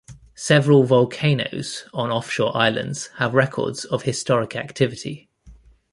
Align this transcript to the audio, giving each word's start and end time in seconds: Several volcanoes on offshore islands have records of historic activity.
Several 0.33 0.83
volcanoes 0.83 1.87
on 1.93 2.09
offshore 2.09 2.57
islands 2.57 3.11
have 3.17 3.35
records 3.35 3.85
of 3.85 4.01
historic 4.01 4.55
activity. 4.55 5.29